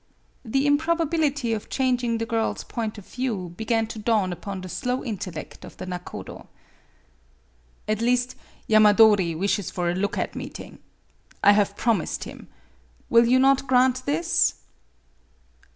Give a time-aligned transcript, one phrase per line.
[0.53, 3.13] "The improbability of changing the girl's 36 MADAME BUTTERFLY point of
[3.49, 6.47] view began to dawn upon the slow intellect of the nakodo."
[7.87, 8.33] At least,
[8.67, 10.79] Yamadori wishes for a look at meeting.
[11.43, 12.47] I have promised him.
[13.11, 14.55] Will you not grant this